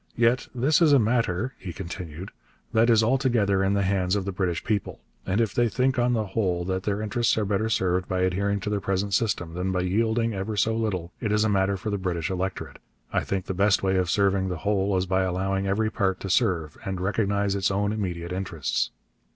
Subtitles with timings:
[0.15, 2.31] 'Yet this is a matter,' he continued,
[2.73, 6.13] 'that is altogether in the hands of the British people, and if they think on
[6.13, 9.71] the whole that their interests are better served by adhering to their present system than
[9.71, 12.79] by yielding ever so little, it is a matter for the British electorate.
[13.13, 16.31] I think the best way of serving the whole is by allowing every part to
[16.31, 18.89] serve and recognize its own immediate interests.'